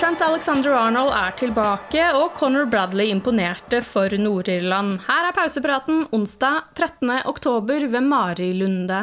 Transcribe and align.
Trent 0.00 0.22
Alexander-Arnold 0.24 1.10
er 1.12 1.34
tilbake, 1.36 2.04
og 2.16 2.30
Conor 2.32 2.64
Bradley 2.72 3.10
imponerte 3.12 3.82
for 3.84 4.08
Nord-Irland. 4.16 4.94
Her 5.04 5.26
er 5.28 5.36
pausepraten 5.36 6.06
onsdag 6.16 6.70
13. 6.72 7.18
oktober 7.28 7.84
ved 7.84 8.06
Mari 8.08 8.54
Lunde. 8.56 9.02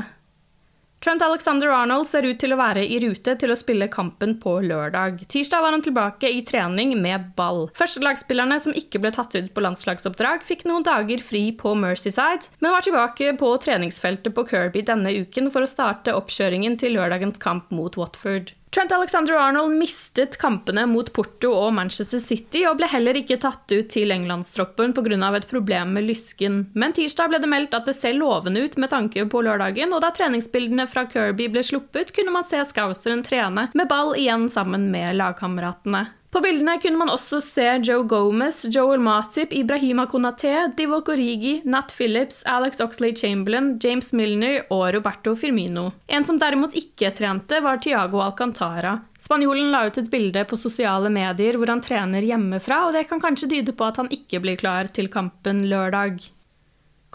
Trent 1.06 1.22
Alexander-Arnold 1.22 2.10
ser 2.10 2.26
ut 2.26 2.42
til 2.42 2.56
å 2.56 2.58
være 2.58 2.82
i 2.82 2.98
rute 3.06 3.38
til 3.38 3.54
å 3.54 3.60
spille 3.62 3.92
kampen 3.94 4.40
på 4.42 4.56
lørdag. 4.66 5.22
Tirsdag 5.30 5.62
var 5.62 5.78
han 5.78 5.86
tilbake 5.86 6.34
i 6.34 6.42
trening 6.42 6.98
med 6.98 7.30
ball. 7.38 7.68
Førstelagsspillerne 7.78 8.58
som 8.66 8.74
ikke 8.74 9.04
ble 9.04 9.14
tatt 9.14 9.38
ut 9.38 9.54
på 9.54 9.68
landslagsoppdrag, 9.68 10.50
fikk 10.50 10.66
noen 10.66 10.88
dager 10.88 11.22
fri 11.22 11.52
på 11.54 11.78
Mercyside, 11.78 12.50
men 12.58 12.74
var 12.74 12.90
tilbake 12.90 13.38
på 13.38 13.54
treningsfeltet 13.62 14.34
på 14.34 14.50
Kirby 14.50 14.82
denne 14.90 15.14
uken 15.22 15.54
for 15.54 15.62
å 15.62 15.70
starte 15.70 16.18
oppkjøringen 16.18 16.82
til 16.82 16.98
lørdagens 16.98 17.38
kamp 17.46 17.70
mot 17.70 18.02
Watford. 18.02 18.58
Trent 18.78 18.92
Alexander-Arnold 18.92 19.74
mistet 19.74 20.36
kampene 20.38 20.84
mot 20.86 21.08
Porto 21.10 21.50
og 21.50 21.72
Manchester 21.74 22.20
City 22.22 22.60
og 22.70 22.76
ble 22.78 22.86
heller 22.92 23.18
ikke 23.18 23.40
tatt 23.42 23.74
ut 23.74 23.88
til 23.90 24.14
englandstroppen 24.14 24.94
pga. 24.94 25.32
et 25.34 25.48
problem 25.50 25.96
med 25.98 26.06
lysken. 26.06 26.60
Men 26.76 26.94
tirsdag 26.94 27.32
ble 27.32 27.40
det 27.42 27.50
meldt 27.50 27.74
at 27.74 27.90
det 27.90 27.96
ser 27.98 28.14
lovende 28.14 28.62
ut 28.62 28.78
med 28.78 28.92
tanke 28.92 29.26
på 29.26 29.42
lørdagen, 29.42 29.94
og 29.94 30.02
da 30.02 30.12
treningsbildene 30.14 30.86
fra 30.86 31.08
Kirby 31.10 31.50
ble 31.50 31.64
sluppet, 31.66 32.14
kunne 32.14 32.30
man 32.30 32.46
se 32.46 32.62
Scouseren 32.70 33.26
trene 33.26 33.72
med 33.74 33.90
ball 33.90 34.14
igjen 34.14 34.46
sammen 34.48 34.92
med 34.94 35.18
lagkameratene. 35.18 36.06
På 36.28 36.42
bildene 36.44 36.74
kunne 36.84 37.00
man 37.00 37.10
også 37.10 37.40
se 37.40 37.66
Joe 37.88 38.04
Gomez, 38.04 38.66
Joel 38.76 39.00
Matip, 39.00 39.54
Ibrahima 39.56 40.04
Konaté, 40.12 40.68
Divock 40.76 41.14
Origi, 41.14 41.62
Nat 41.64 41.94
Phillips, 41.96 42.42
Alex 42.46 42.82
Oxley 42.84 43.16
Chamberlain, 43.16 43.78
James 43.84 44.12
Milner 44.14 44.66
og 44.68 44.92
Roberto 44.98 45.38
Firmino. 45.40 45.88
En 46.08 46.28
som 46.28 46.40
derimot 46.40 46.76
ikke 46.76 47.14
trente, 47.16 47.62
var 47.64 47.80
Tiago 47.80 48.20
Alcantara. 48.26 48.98
Spanjolen 49.24 49.72
la 49.72 49.86
ut 49.88 50.02
et 50.02 50.12
bilde 50.12 50.44
på 50.50 50.60
sosiale 50.60 51.10
medier 51.10 51.56
hvor 51.56 51.72
han 51.72 51.82
trener 51.82 52.28
hjemmefra, 52.28 52.84
og 52.90 52.98
det 52.98 53.08
kan 53.08 53.24
kanskje 53.24 53.54
dyde 53.56 53.78
på 53.78 53.88
at 53.88 54.04
han 54.04 54.12
ikke 54.12 54.44
blir 54.44 54.60
klar 54.60 54.92
til 54.92 55.08
kampen 55.14 55.64
lørdag. 55.72 56.20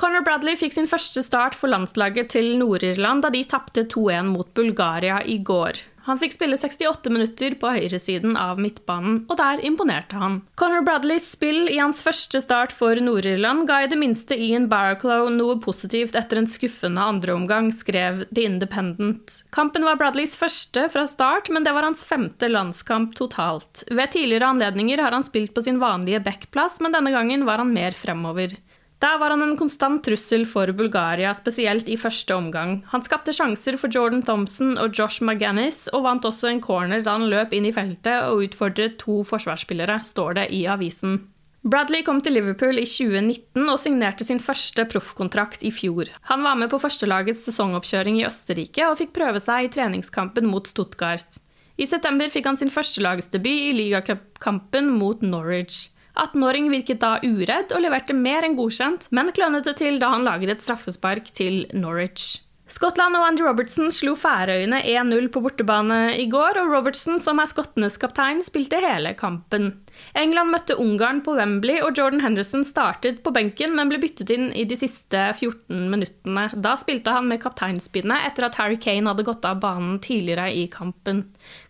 Conor 0.01 0.25
Bradley 0.25 0.57
fikk 0.57 0.73
sin 0.73 0.89
første 0.89 1.21
start 1.23 1.55
for 1.55 1.69
landslaget 1.69 2.33
til 2.33 2.55
Nord-Irland 2.59 3.23
da 3.23 3.31
de 3.31 3.45
tapte 3.45 3.85
2-1 3.93 4.33
mot 4.33 4.49
Bulgaria 4.57 5.21
i 5.21 5.37
går. 5.45 5.85
Han 6.07 6.19
fikk 6.19 6.35
spille 6.35 6.59
68 6.59 7.13
minutter 7.15 7.55
på 7.61 7.71
høyresiden 7.77 8.35
av 8.39 8.59
midtbanen, 8.63 9.21
og 9.31 9.39
der 9.39 9.63
imponerte 9.67 10.19
han. 10.19 10.41
Conor 10.59 10.83
Bradleys 10.87 11.29
spill 11.35 11.69
i 11.71 11.79
hans 11.79 12.03
første 12.05 12.41
start 12.43 12.75
for 12.75 12.99
Nord-Irland 12.99 13.69
ga 13.71 13.83
i 13.85 13.91
det 13.91 13.99
minste 14.01 14.39
Ian 14.39 14.69
Barraclough 14.73 15.31
noe 15.35 15.59
positivt 15.63 16.19
etter 16.19 16.41
en 16.41 16.51
skuffende 16.51 17.07
andreomgang, 17.15 17.71
skrev 17.75 18.25
The 18.35 18.49
Independent. 18.49 19.43
Kampen 19.55 19.87
var 19.87 20.01
Bradleys 20.01 20.35
første 20.39 20.89
fra 20.93 21.07
start, 21.11 21.53
men 21.55 21.67
det 21.67 21.75
var 21.77 21.87
hans 21.87 22.05
femte 22.09 22.51
landskamp 22.51 23.15
totalt. 23.19 23.85
Ved 23.91 24.15
tidligere 24.17 24.51
anledninger 24.53 25.03
har 25.03 25.15
han 25.15 25.27
spilt 25.27 25.55
på 25.55 25.65
sin 25.65 25.81
vanlige 25.83 26.23
backplass, 26.25 26.81
men 26.83 26.95
denne 26.95 27.15
gangen 27.15 27.47
var 27.49 27.63
han 27.63 27.75
mer 27.75 27.95
fremover. 27.97 28.55
Der 29.03 29.19
var 29.19 29.33
han 29.35 29.43
en 29.43 29.57
konstant 29.59 30.05
trussel 30.07 30.45
for 30.47 30.71
Bulgaria, 30.79 31.33
spesielt 31.35 31.89
i 31.91 31.99
første 31.99 32.37
omgang. 32.39 32.77
Han 32.93 33.03
skapte 33.03 33.35
sjanser 33.35 33.75
for 33.81 33.91
Jordan 33.91 34.23
Thompson 34.23 34.77
og 34.79 34.95
Josh 34.95 35.25
McGannis, 35.25 35.89
og 35.91 36.05
vant 36.07 36.29
også 36.29 36.53
en 36.53 36.63
corner 36.63 37.03
da 37.03 37.17
han 37.17 37.27
løp 37.33 37.51
inn 37.57 37.67
i 37.67 37.75
feltet 37.75 38.29
og 38.29 38.45
utfordret 38.47 39.01
to 39.03 39.25
forsvarsspillere, 39.27 39.99
står 40.07 40.39
det 40.39 40.47
i 40.55 40.63
avisen. 40.71 41.19
Bradley 41.63 42.03
kom 42.07 42.21
til 42.23 42.35
Liverpool 42.35 42.79
i 42.79 42.87
2019 42.87 43.67
og 43.71 43.79
signerte 43.79 44.27
sin 44.27 44.41
første 44.43 44.83
proffkontrakt 44.91 45.63
i 45.67 45.71
fjor. 45.75 46.11
Han 46.31 46.43
var 46.47 46.59
med 46.59 46.71
på 46.71 46.79
førstelagets 46.83 47.43
sesongoppkjøring 47.47 48.21
i 48.21 48.27
Østerrike 48.27 48.87
og 48.87 48.99
fikk 48.99 49.15
prøve 49.19 49.43
seg 49.43 49.67
i 49.67 49.73
treningskampen 49.75 50.47
mot 50.51 50.71
Stuttgart. 50.71 51.39
I 51.79 51.87
september 51.91 52.31
fikk 52.31 52.51
han 52.51 52.59
sin 52.59 52.71
førstelagsdebut 52.71 53.67
i 53.67 53.75
ligacupkampen 53.79 54.91
mot 54.95 55.23
Norwich. 55.27 55.89
18-åring 56.19 56.71
virket 56.73 57.01
da 57.03 57.17
uredd 57.25 57.73
og 57.73 57.85
leverte 57.85 58.17
mer 58.17 58.45
enn 58.47 58.57
godkjent, 58.59 59.09
men 59.11 59.33
klønete 59.33 59.75
til 59.79 60.01
da 60.03 60.13
han 60.13 60.27
laget 60.29 60.57
et 60.57 60.65
straffespark 60.65 61.33
til 61.37 61.65
Norwich. 61.73 62.43
Skottland 62.73 63.19
og 63.19 63.27
Andy 63.27 63.43
Robertson 63.45 63.91
slo 63.93 64.15
Færøyene 64.17 64.79
1-0 64.89 65.27
på 65.35 65.43
bortebane 65.45 66.15
i 66.17 66.25
går, 66.33 66.57
og 66.63 66.71
Robertson, 66.73 67.19
som 67.21 67.41
er 67.43 67.51
skottenes 67.51 67.99
kaptein, 68.01 68.41
spilte 68.45 68.79
hele 68.81 69.13
kampen. 69.19 69.75
England 70.17 70.55
møtte 70.55 70.79
Ungarn 70.81 71.21
på 71.27 71.35
Wembley, 71.37 71.83
og 71.85 71.99
Jordan 71.99 72.25
Henderson 72.25 72.65
startet 72.65 73.21
på 73.25 73.35
benken, 73.37 73.77
men 73.77 73.93
ble 73.93 74.01
byttet 74.01 74.33
inn 74.33 74.49
i 74.57 74.65
de 74.65 74.79
siste 74.81 75.27
14 75.35 75.91
minuttene. 75.93 76.47
Da 76.65 76.73
spilte 76.81 77.13
han 77.13 77.29
med 77.29 77.43
kapteinspinnet 77.45 78.31
etter 78.31 78.49
at 78.49 78.57
Harry 78.63 78.81
Kane 78.81 79.11
hadde 79.11 79.29
gått 79.29 79.45
av 79.45 79.61
banen 79.61 80.01
tidligere 80.01 80.49
i 80.57 80.65
kampen. 80.73 81.27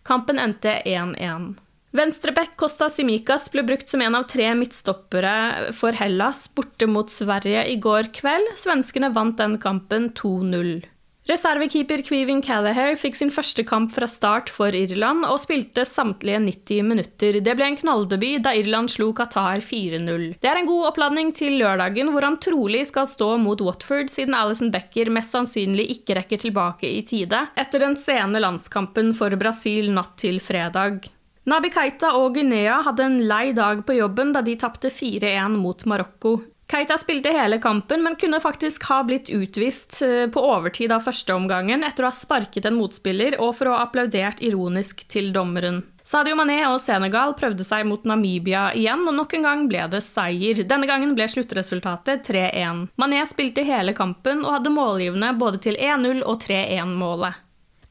Kampen 0.07 0.39
endte 0.39 0.79
1-1. 0.87 1.51
Venstreback 1.93 2.55
Costa 2.57 2.87
Simicas 2.89 3.51
ble 3.53 3.61
brukt 3.67 3.91
som 3.91 4.01
en 4.01 4.15
av 4.17 4.23
tre 4.25 4.47
midtstoppere 4.57 5.73
for 5.77 5.93
Hellas 5.93 6.47
borte 6.57 6.87
mot 6.89 7.11
Sverige 7.13 7.67
i 7.69 7.75
går 7.77 8.09
kveld. 8.17 8.49
Svenskene 8.57 9.11
vant 9.13 9.37
den 9.37 9.59
kampen 9.61 10.09
2-0. 10.17 10.87
Reservekeeper 11.29 12.01
Kvivin 12.03 12.41
Callagher 12.43 12.97
fikk 12.99 13.19
sin 13.19 13.29
første 13.31 13.61
kamp 13.63 13.93
fra 13.93 14.09
start 14.09 14.49
for 14.49 14.73
Irland 14.73 15.21
og 15.29 15.37
spilte 15.45 15.85
samtlige 15.85 16.41
90 16.41 16.89
minutter. 16.89 17.37
Det 17.45 17.55
ble 17.55 17.69
en 17.69 17.79
knalldebut 17.79 18.41
da 18.43 18.57
Irland 18.57 18.89
slo 18.89 19.11
Qatar 19.13 19.61
4-0. 19.61 20.27
Det 20.41 20.49
er 20.49 20.63
en 20.63 20.73
god 20.73 20.89
oppladning 20.89 21.29
til 21.37 21.61
lørdagen, 21.61 22.09
hvor 22.09 22.25
han 22.25 22.41
trolig 22.41 22.87
skal 22.89 23.05
stå 23.05 23.35
mot 23.37 23.61
Watford, 23.61 24.09
siden 24.09 24.33
Alison 24.33 24.73
Becker 24.73 25.13
mest 25.13 25.37
sannsynlig 25.37 25.91
ikke 25.99 26.17
rekker 26.23 26.41
tilbake 26.49 26.89
i 26.89 27.05
tide 27.05 27.45
etter 27.53 27.85
den 27.85 28.01
sene 28.01 28.41
landskampen 28.41 29.13
for 29.13 29.37
Brasil 29.37 29.93
natt 29.93 30.17
til 30.25 30.41
fredag. 30.41 31.05
Nabi 31.43 31.67
Keita 31.75 32.13
og 32.15 32.37
Guinea 32.37 32.77
hadde 32.85 33.03
en 33.03 33.17
lei 33.27 33.51
dag 33.55 33.81
på 33.83 33.97
jobben 33.97 34.31
da 34.31 34.41
de 34.41 34.55
tapte 34.59 34.87
4-1 34.87 35.57
mot 35.59 35.81
Marokko. 35.91 36.37
Keita 36.71 36.95
spilte 36.97 37.33
hele 37.35 37.59
kampen, 37.61 37.99
men 38.01 38.15
kunne 38.15 38.39
faktisk 38.41 38.85
ha 38.87 39.01
blitt 39.03 39.27
utvist 39.29 39.99
eh, 40.01 40.29
på 40.31 40.39
overtid 40.39 40.93
av 40.95 41.03
førsteomgangen 41.03 41.83
etter 41.83 42.07
å 42.07 42.09
ha 42.09 42.15
sparket 42.15 42.69
en 42.69 42.79
motspiller 42.79 43.35
og 43.43 43.51
for 43.59 43.69
å 43.69 43.75
ha 43.75 43.83
applaudert 43.83 44.39
ironisk 44.41 45.03
til 45.11 45.33
dommeren. 45.35 45.83
Sadio 46.07 46.35
Mané 46.39 46.61
og 46.67 46.79
Senegal 46.83 47.35
prøvde 47.35 47.67
seg 47.67 47.85
mot 47.87 48.07
Namibia 48.07 48.69
igjen, 48.75 49.03
og 49.07 49.15
nok 49.19 49.35
en 49.37 49.47
gang 49.47 49.67
ble 49.71 49.83
det 49.91 50.01
seier. 50.07 50.63
Denne 50.67 50.87
gangen 50.87 51.13
ble 51.15 51.27
sluttresultatet 51.31 52.23
3-1. 52.27 52.87
Mané 52.99 53.23
spilte 53.27 53.67
hele 53.67 53.95
kampen 53.95 54.43
og 54.43 54.57
hadde 54.57 54.73
målgivende 54.73 55.35
både 55.39 55.61
til 55.67 55.79
1-0 55.79 56.23
og 56.23 56.39
3-1-målet. 56.43 57.42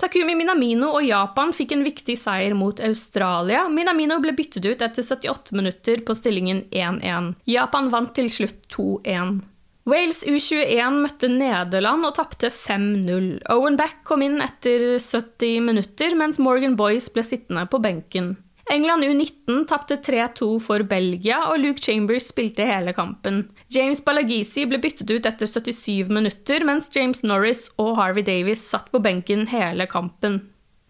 Takumi 0.02 0.34
Minamino 0.34 0.88
og 0.96 1.04
Japan 1.06 1.52
fikk 1.54 1.76
en 1.76 1.84
viktig 1.87 2.16
seier 2.19 2.56
mot 2.58 2.81
Australia. 2.82 3.69
Minamino 3.70 4.16
ble 4.22 4.34
byttet 4.34 4.66
ut 4.66 4.82
etter 4.82 5.06
78 5.06 5.54
minutter 5.54 6.02
på 6.02 6.16
stillingen 6.19 6.64
1-1. 6.75 7.37
Japan 7.46 7.90
vant 7.93 8.10
til 8.16 8.26
slutt 8.32 8.66
2-1. 8.75 9.38
Wales 9.87 10.25
U21 10.26 10.99
møtte 11.04 11.31
Nederland 11.31 12.06
og 12.06 12.16
tapte 12.19 12.50
5-0. 12.50 13.31
Owen 13.54 13.78
Back 13.78 14.02
kom 14.06 14.26
inn 14.26 14.43
etter 14.43 14.99
70 14.99 15.62
minutter, 15.70 16.19
mens 16.19 16.43
Morgan 16.43 16.75
Boyce 16.78 17.10
ble 17.14 17.22
sittende 17.26 17.69
på 17.70 17.78
benken. 17.82 18.34
England 18.70 19.05
U19 19.05 19.64
tapte 19.69 19.97
3-2 19.99 20.47
for 20.62 20.85
Belgia, 20.87 21.41
og 21.50 21.59
Luke 21.61 21.82
Chambers 21.82 22.29
spilte 22.31 22.64
hele 22.67 22.94
kampen. 22.94 23.43
James 23.75 24.00
Balagisi 24.05 24.64
ble 24.70 24.79
byttet 24.81 25.11
ut 25.11 25.26
etter 25.26 25.50
77 25.50 26.12
minutter, 26.12 26.64
mens 26.64 26.88
James 26.94 27.25
Norris 27.26 27.67
og 27.82 27.97
Harvey 27.99 28.25
Davis 28.26 28.62
satt 28.62 28.88
på 28.93 29.03
benken 29.03 29.49
hele 29.50 29.88
kampen. 29.91 30.41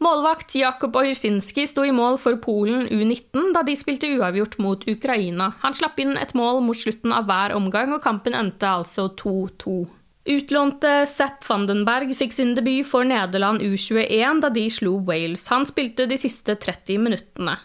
Målvakt 0.02 0.54
Jakub 0.58 0.96
Ojrsinski 0.98 1.64
sto 1.70 1.84
i 1.86 1.92
mål 1.94 2.16
for 2.18 2.34
Polen 2.42 2.88
U19 2.90 3.52
da 3.54 3.62
de 3.62 3.76
spilte 3.78 4.10
uavgjort 4.10 4.56
mot 4.58 4.86
Ukraina. 4.90 5.52
Han 5.62 5.76
slapp 5.78 6.00
inn 6.02 6.16
et 6.18 6.34
mål 6.34 6.58
mot 6.66 6.78
slutten 6.78 7.14
av 7.14 7.28
hver 7.28 7.54
omgang, 7.54 7.94
og 7.94 8.02
kampen 8.02 8.34
endte 8.34 8.66
altså 8.66 9.08
2-2. 9.20 9.76
Utlånte 10.24 11.06
Sepp 11.10 11.42
Vandenberg 11.48 12.14
fikk 12.14 12.32
sin 12.36 12.54
debut 12.54 12.86
for 12.86 13.04
Nederland 13.04 13.62
U21 13.62 14.42
da 14.44 14.52
de 14.54 14.68
slo 14.70 15.00
Wales. 15.02 15.48
Han 15.50 15.66
spilte 15.66 16.06
de 16.06 16.18
siste 16.20 16.54
30 16.54 17.02
minuttene. 17.02 17.58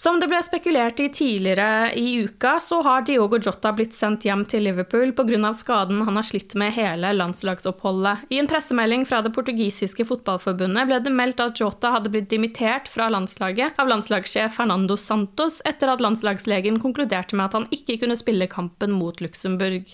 Som 0.00 0.16
det 0.16 0.30
ble 0.30 0.38
spekulert 0.40 1.00
i 1.04 1.10
tidligere 1.12 1.90
i 2.00 2.22
uka, 2.24 2.54
så 2.64 2.78
har 2.86 3.02
Diogo 3.04 3.36
Jota 3.36 3.68
blitt 3.76 3.92
sendt 3.92 4.24
hjem 4.24 4.46
til 4.48 4.64
Liverpool 4.64 5.12
pga. 5.12 5.50
skaden 5.52 6.00
han 6.06 6.16
har 6.16 6.24
slitt 6.24 6.54
med 6.56 6.72
hele 6.72 7.10
landslagsoppholdet. 7.12 8.24
I 8.32 8.38
en 8.40 8.48
pressemelding 8.48 9.04
fra 9.04 9.20
det 9.20 9.34
portugisiske 9.36 10.06
fotballforbundet 10.08 10.88
ble 10.88 11.02
det 11.04 11.12
meldt 11.12 11.44
at 11.44 11.60
Jota 11.60 11.92
hadde 11.92 12.08
blitt 12.14 12.30
dimittert 12.32 12.88
fra 12.88 13.10
landslaget 13.12 13.76
av 13.76 13.92
landslagssjef 13.92 14.56
Fernando 14.56 14.96
Santos 14.96 15.60
etter 15.68 15.92
at 15.92 16.00
landslagslegen 16.00 16.80
konkluderte 16.80 17.36
med 17.36 17.50
at 17.50 17.58
han 17.60 17.68
ikke 17.68 18.00
kunne 18.00 18.16
spille 18.16 18.48
kampen 18.48 18.96
mot 18.96 19.20
Luxembourg. 19.20 19.84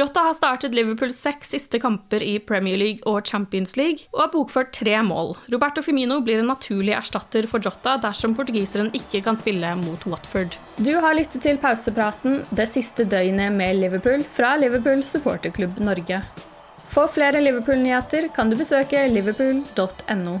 Jota 0.00 0.22
har 0.24 0.34
startet 0.34 0.72
Liverpools 0.72 1.18
seks 1.20 1.50
siste 1.52 1.76
kamper 1.82 2.22
i 2.24 2.38
Premier 2.40 2.78
League 2.80 3.04
og 3.10 3.26
Champions 3.28 3.74
League, 3.76 4.06
og 4.14 4.22
har 4.22 4.30
bokført 4.32 4.70
tre 4.72 4.94
mål. 5.04 5.34
Roberto 5.52 5.82
Firmino 5.84 6.22
blir 6.24 6.40
en 6.40 6.48
naturlig 6.48 6.94
erstatter 6.96 7.44
for 7.50 7.60
Jota 7.60 7.98
dersom 8.00 8.32
portugiseren 8.38 8.88
ikke 8.96 9.20
kan 9.26 9.36
spille 9.36 9.74
mot 9.82 10.06
Watford. 10.08 10.56
Du 10.80 10.94
har 11.04 11.18
lyttet 11.18 11.44
til 11.44 11.60
pausepraten 11.60 12.46
det 12.48 12.70
siste 12.72 13.04
døgnet 13.04 13.52
med 13.52 13.76
Liverpool 13.82 14.24
fra 14.24 14.54
Liverpool 14.62 15.04
supporterklubb 15.04 15.82
Norge. 15.84 16.22
For 16.90 17.12
flere 17.12 17.44
Liverpool-nyheter 17.44 18.30
kan 18.32 18.48
du 18.48 18.56
besøke 18.56 19.04
liverpool.no. 19.12 20.40